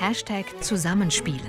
[0.00, 1.40] Hashtag Zusammenspielen.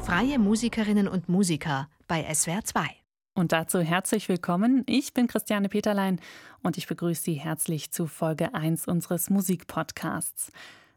[0.00, 2.86] Freie Musikerinnen und Musiker bei SWR 2.
[3.34, 4.84] Und dazu herzlich willkommen.
[4.86, 6.20] Ich bin Christiane Peterlein
[6.62, 10.52] und ich begrüße Sie herzlich zu Folge 1 unseres Musikpodcasts.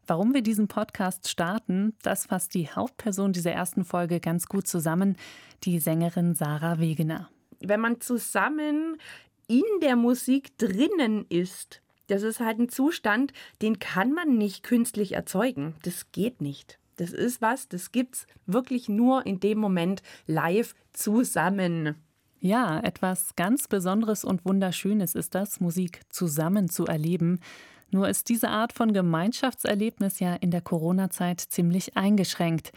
[0.06, 5.16] Warum wir diesen Podcast starten, das fasst die Hauptperson dieser ersten Folge ganz gut zusammen,
[5.64, 7.30] die Sängerin Sarah Wegener.
[7.60, 8.98] Wenn man zusammen
[9.48, 15.12] in der Musik drinnen ist, das ist halt ein Zustand, den kann man nicht künstlich
[15.12, 15.74] erzeugen.
[15.82, 16.78] Das geht nicht.
[16.96, 21.96] Das ist was, das gibt's wirklich nur in dem Moment live zusammen.
[22.40, 27.40] Ja, etwas ganz Besonderes und Wunderschönes ist das, Musik zusammen zu erleben.
[27.90, 32.72] Nur ist diese Art von Gemeinschaftserlebnis ja in der Corona-Zeit ziemlich eingeschränkt.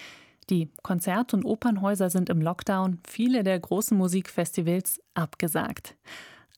[0.49, 5.95] Die Konzert- und Opernhäuser sind im Lockdown, viele der großen Musikfestivals abgesagt.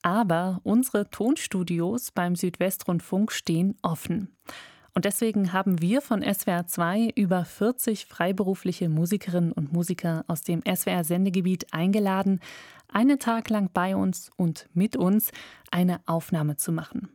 [0.02, 4.36] Aber unsere Tonstudios beim Südwestrundfunk stehen offen.
[4.94, 10.60] Und deswegen haben wir von SWR 2 über 40 freiberufliche Musikerinnen und Musiker aus dem
[10.62, 12.40] SWR-Sendegebiet eingeladen,
[12.88, 15.30] einen Tag lang bei uns und mit uns
[15.70, 17.10] eine Aufnahme zu machen.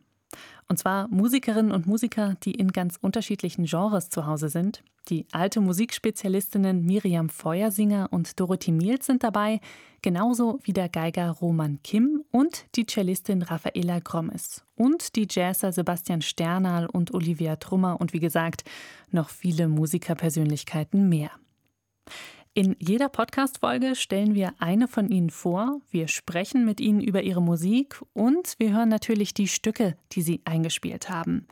[0.68, 4.82] Und zwar Musikerinnen und Musiker, die in ganz unterschiedlichen Genres zu Hause sind.
[5.08, 9.60] Die alte Musikspezialistinnen Miriam Feuersinger und Dorothy Miels sind dabei,
[10.00, 16.22] genauso wie der Geiger Roman Kim und die Cellistin Raffaela Grommes und die Jazzer Sebastian
[16.22, 18.64] Sternal und Olivia Trummer und wie gesagt
[19.10, 21.30] noch viele Musikerpersönlichkeiten mehr.
[22.56, 27.42] In jeder Podcast-Folge stellen wir eine von Ihnen vor, wir sprechen mit Ihnen über Ihre
[27.42, 31.48] Musik und wir hören natürlich die Stücke, die Sie eingespielt haben.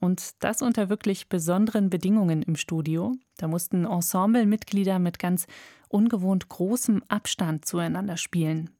[0.00, 3.14] Und das unter wirklich besonderen Bedingungen im Studio.
[3.36, 5.46] Da mussten Ensemblemitglieder mit ganz
[5.90, 8.70] ungewohnt großem Abstand zueinander spielen.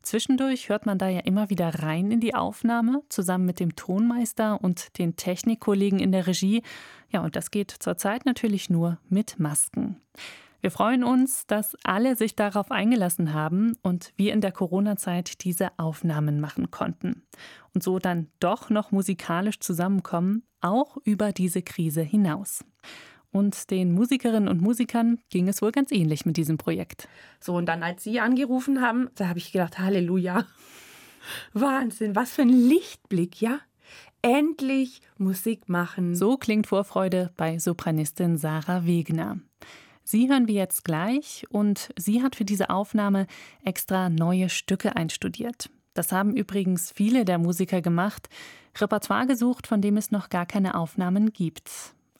[0.00, 4.64] Zwischendurch hört man da ja immer wieder rein in die Aufnahme, zusammen mit dem Tonmeister
[4.64, 6.62] und den Technikkollegen in der Regie.
[7.10, 10.00] Ja, und das geht zurzeit natürlich nur mit Masken.
[10.60, 15.70] Wir freuen uns, dass alle sich darauf eingelassen haben und wir in der Corona-Zeit diese
[15.78, 17.22] Aufnahmen machen konnten.
[17.74, 22.64] Und so dann doch noch musikalisch zusammenkommen, auch über diese Krise hinaus.
[23.32, 27.08] Und den Musikerinnen und Musikern ging es wohl ganz ähnlich mit diesem Projekt.
[27.38, 30.46] So, und dann, als Sie angerufen haben, da habe ich gedacht, Halleluja.
[31.52, 33.60] Wahnsinn, was für ein Lichtblick, ja?
[34.22, 36.14] Endlich Musik machen.
[36.14, 39.38] So klingt Vorfreude bei Sopranistin Sarah Wegner.
[40.10, 43.28] Sie hören wir jetzt gleich und sie hat für diese Aufnahme
[43.62, 45.70] extra neue Stücke einstudiert.
[45.94, 48.28] Das haben übrigens viele der Musiker gemacht,
[48.76, 51.70] Repertoire gesucht, von dem es noch gar keine Aufnahmen gibt.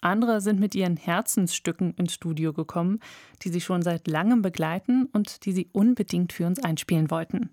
[0.00, 3.00] Andere sind mit ihren Herzensstücken ins Studio gekommen,
[3.42, 7.50] die sie schon seit langem begleiten und die sie unbedingt für uns einspielen wollten.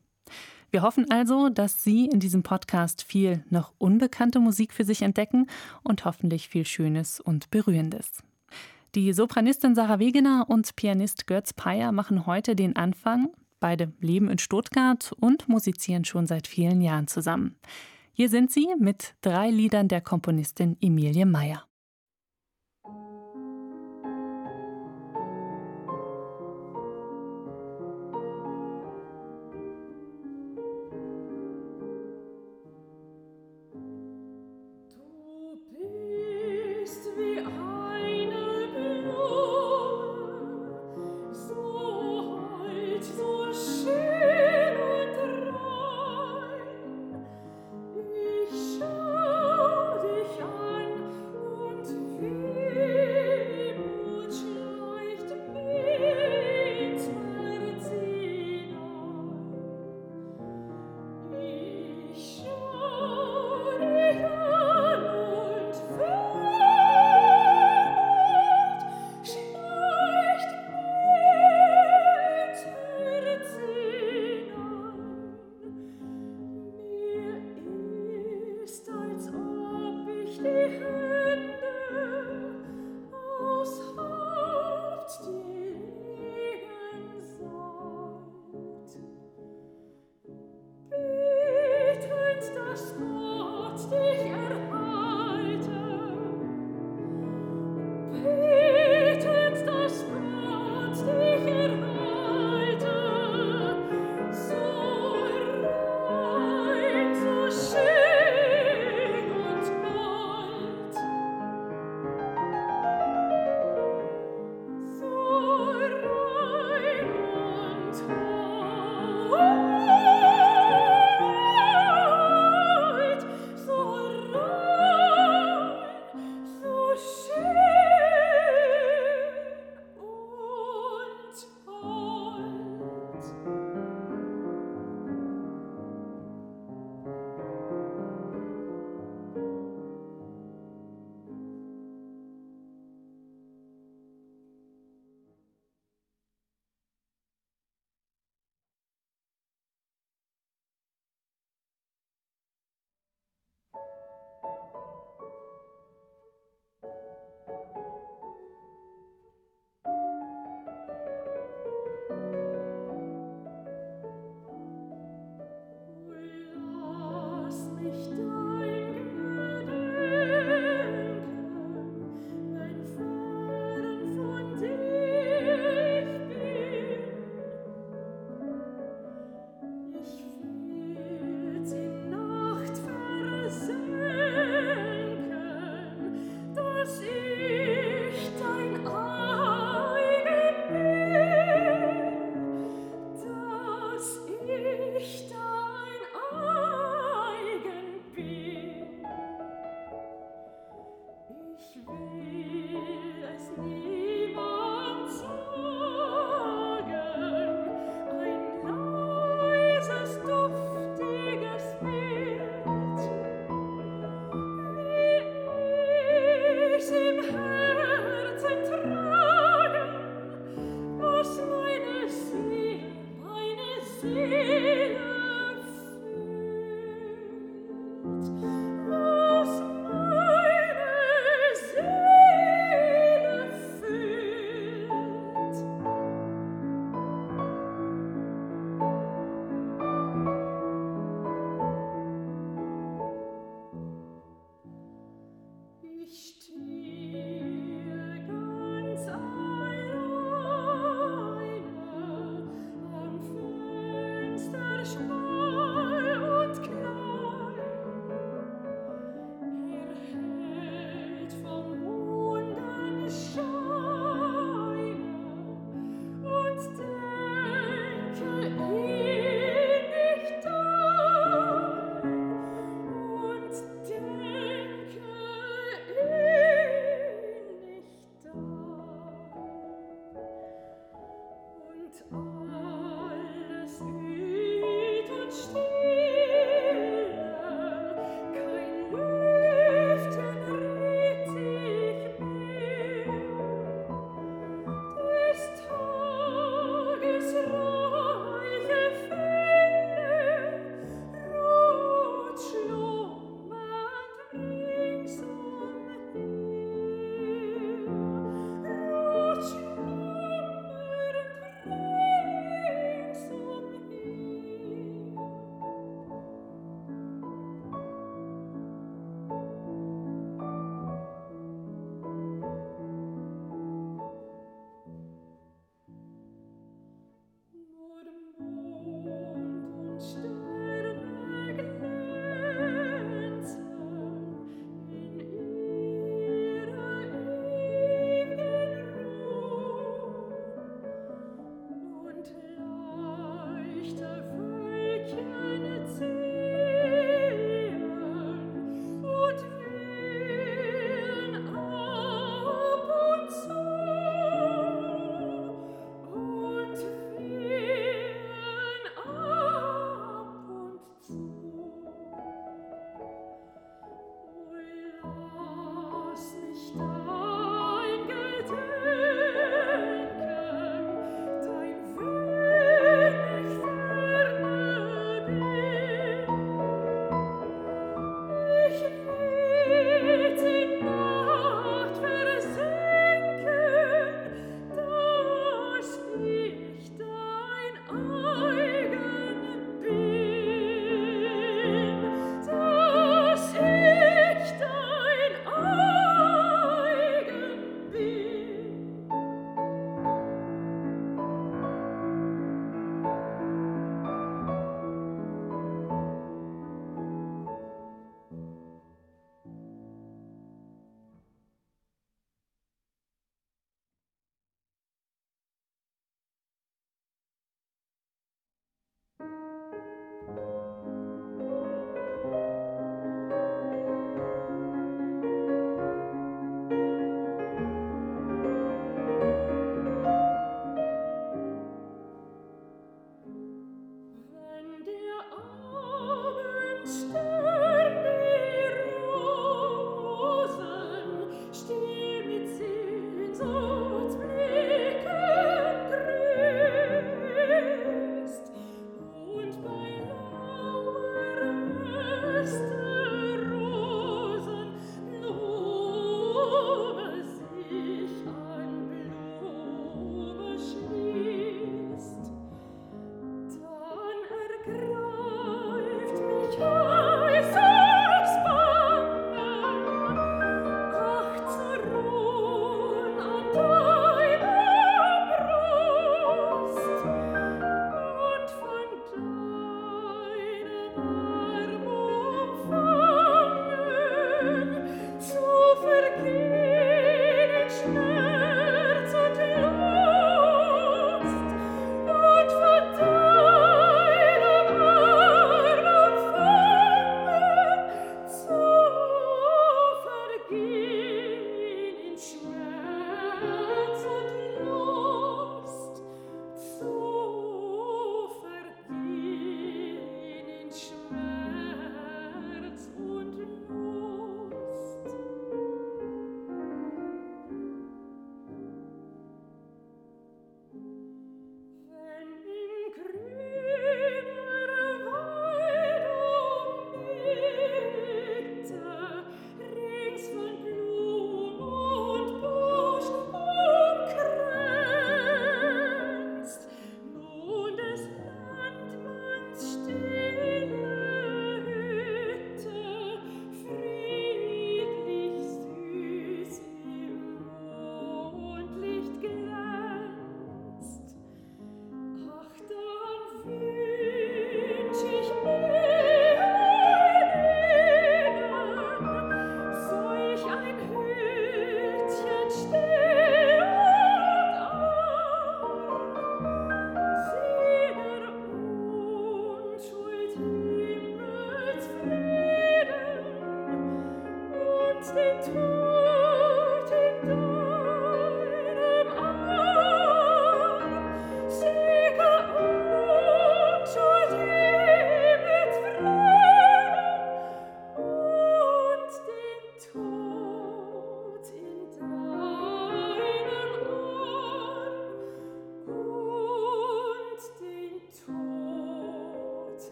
[0.70, 5.48] Wir hoffen also, dass Sie in diesem Podcast viel noch unbekannte Musik für sich entdecken
[5.82, 8.22] und hoffentlich viel Schönes und Berührendes.
[8.98, 13.30] Die Sopranistin Sarah Wegener und Pianist Götz Peyer machen heute den Anfang.
[13.60, 17.60] Beide leben in Stuttgart und musizieren schon seit vielen Jahren zusammen.
[18.12, 21.67] Hier sind sie mit drei Liedern der Komponistin Emilie Meyer.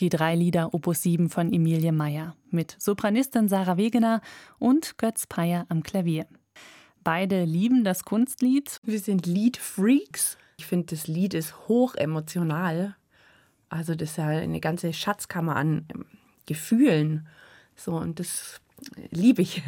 [0.00, 4.22] Die drei Lieder Opus 7 von Emilie Meyer mit Sopranistin Sarah Wegener
[4.58, 6.26] und Götz Peyer am Klavier.
[7.04, 8.78] Beide lieben das Kunstlied.
[8.82, 10.38] Wir sind Liedfreaks.
[10.56, 12.96] Ich finde, das Lied ist hoch emotional.
[13.68, 16.06] Also das ist ja eine ganze Schatzkammer an ähm,
[16.46, 17.28] Gefühlen.
[17.76, 18.58] So, und das
[19.10, 19.62] liebe ich.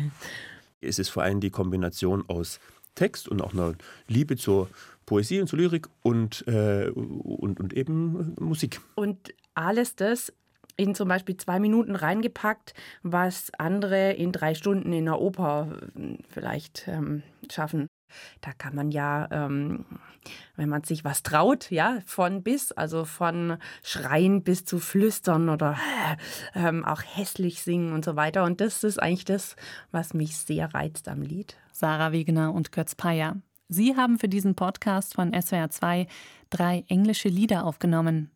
[0.80, 2.58] Es ist vor allem die Kombination aus
[2.94, 3.74] Text und auch einer
[4.08, 4.70] Liebe zur
[5.04, 8.80] Poesie und zur Lyrik und, äh, und, und eben Musik.
[8.94, 10.32] Und alles das
[10.76, 16.16] in zum Beispiel zwei Minuten reingepackt, was andere in drei Stunden in der Oper äh,
[16.28, 17.88] vielleicht ähm, schaffen.
[18.42, 19.86] Da kann man ja, ähm,
[20.56, 25.76] wenn man sich was traut, ja, von bis, also von Schreien bis zu Flüstern oder
[26.54, 28.44] äh, ähm, auch hässlich singen und so weiter.
[28.44, 29.56] Und das ist eigentlich das,
[29.90, 31.56] was mich sehr reizt am Lied.
[31.72, 33.36] Sarah Wegener und Götz Peyer.
[33.68, 36.06] Sie haben für diesen Podcast von SWR 2
[36.50, 38.30] drei englische Lieder aufgenommen.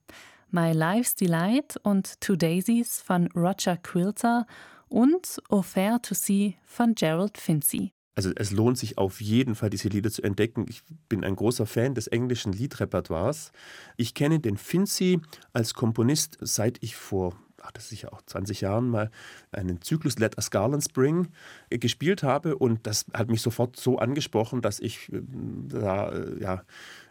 [0.50, 4.46] My Life's Delight und Two Daisies von Roger Quilter
[4.88, 7.92] und Au Fair to See von Gerald Finzi.
[8.14, 10.64] Also es lohnt sich auf jeden Fall, diese Lieder zu entdecken.
[10.68, 13.52] Ich bin ein großer Fan des englischen Liedrepertoires.
[13.96, 15.20] Ich kenne den Finzi
[15.52, 17.36] als Komponist, seit ich vor
[17.66, 19.10] ach, das ist ja auch 20 Jahren mal
[19.52, 21.28] einen Zyklus Let Us Garlands Bring
[21.70, 25.20] äh, gespielt habe und das hat mich sofort so angesprochen, dass ich äh,
[25.68, 26.62] da äh, ja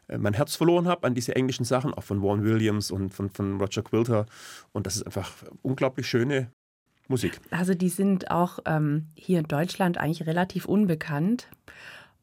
[0.07, 3.59] mein Herz verloren habe an diese englischen Sachen, auch von Vaughan Williams und von, von
[3.59, 4.27] Roger Quilter.
[4.71, 5.31] Und das ist einfach
[5.63, 6.51] unglaublich schöne
[7.07, 7.39] Musik.
[7.49, 11.47] Also die sind auch ähm, hier in Deutschland eigentlich relativ unbekannt.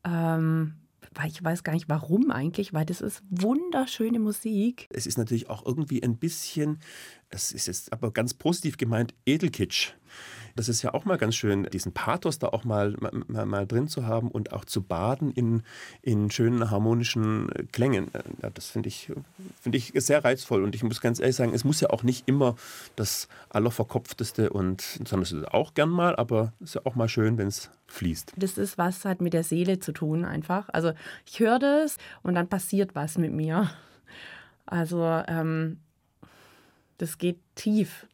[0.05, 0.75] Ähm,
[1.26, 4.88] ich weiß gar nicht warum eigentlich, weil das ist wunderschöne Musik.
[4.90, 6.78] Es ist natürlich auch irgendwie ein bisschen,
[7.28, 9.92] es ist jetzt aber ganz positiv gemeint, Edelkitsch.
[10.57, 12.95] Das ist ja auch mal ganz schön, diesen Pathos da auch mal,
[13.27, 15.63] mal, mal drin zu haben und auch zu baden in,
[16.03, 18.11] in schönen harmonischen Klängen.
[18.43, 19.11] Ja, das finde ich,
[19.61, 20.63] find ich sehr reizvoll.
[20.63, 22.57] Und ich muss ganz ehrlich sagen, es muss ja auch nicht immer
[22.97, 27.09] das Allerverkopfteste und, sondern es ist auch gern mal, aber es ist ja auch mal
[27.09, 28.33] schön, wenn es fließt.
[28.37, 30.69] Das ist was hat mit der Seele zu tun einfach.
[30.73, 30.93] Also
[31.27, 33.71] ich höre das und dann passiert was mit mir.
[34.67, 35.79] Also ähm,
[36.99, 38.07] das geht tief.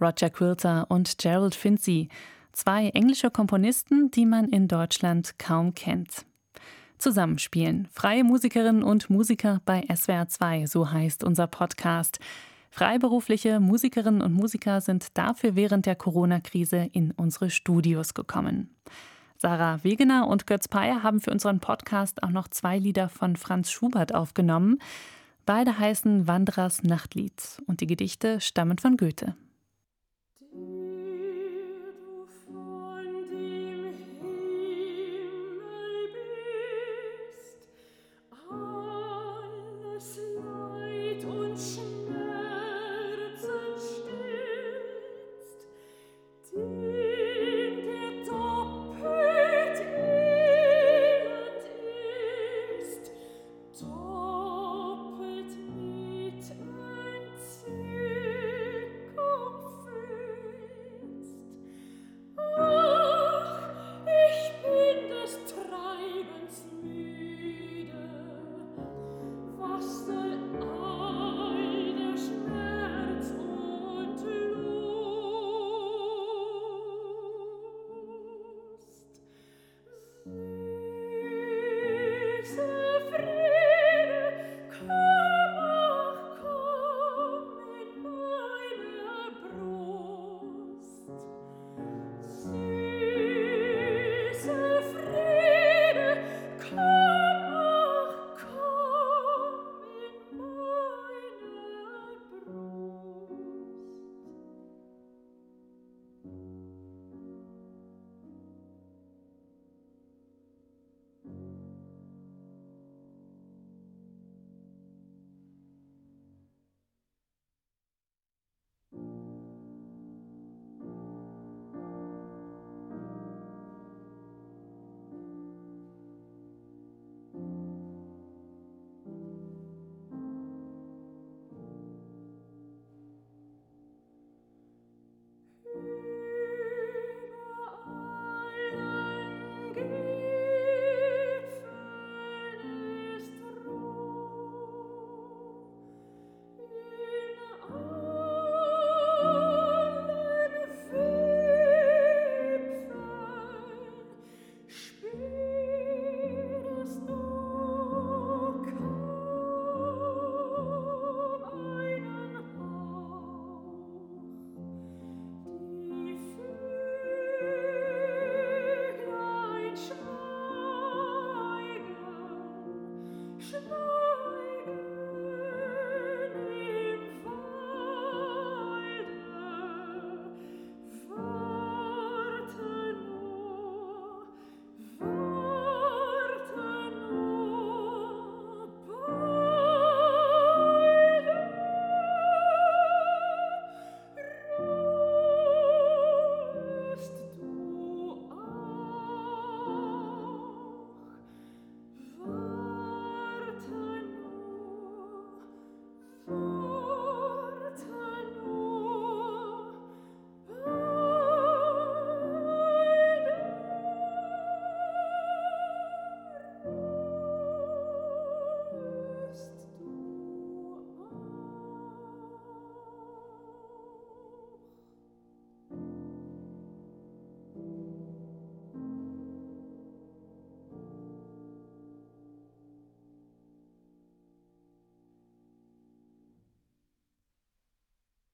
[0.00, 2.08] Roger Quilter und Gerald Finzi,
[2.52, 6.24] zwei englische Komponisten, die man in Deutschland kaum kennt.
[6.98, 7.88] Zusammenspielen.
[7.92, 12.18] Freie Musikerinnen und Musiker bei SWR 2, so heißt unser Podcast.
[12.70, 18.74] Freiberufliche Musikerinnen und Musiker sind dafür während der Corona-Krise in unsere Studios gekommen.
[19.38, 23.70] Sarah Wegener und Götz Peyer haben für unseren Podcast auch noch zwei Lieder von Franz
[23.70, 24.78] Schubert aufgenommen.
[25.46, 29.34] Beide heißen Wanderers Nachtlied und die Gedichte stammen von Goethe.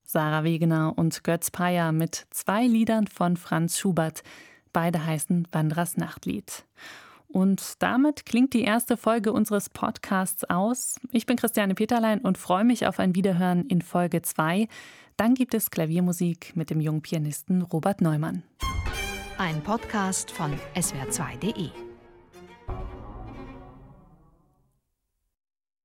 [0.07, 4.23] Sarah Wegener und Götz Peyer mit zwei Liedern von Franz Schubert.
[4.73, 6.64] Beide heißen Wanderers Nachtlied.
[7.29, 11.01] Und damit klingt die erste Folge unseres Podcasts aus.
[11.11, 14.69] Ich bin Christiane Peterlein und freue mich auf ein Wiederhören in Folge 2.
[15.16, 18.42] Dann gibt es Klaviermusik mit dem jungen Pianisten Robert Neumann.
[19.38, 21.86] Ein Podcast von swr2.de